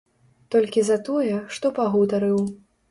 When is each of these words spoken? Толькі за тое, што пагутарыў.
Толькі 0.55 0.85
за 0.89 0.97
тое, 1.11 1.39
што 1.59 1.75
пагутарыў. 1.81 2.47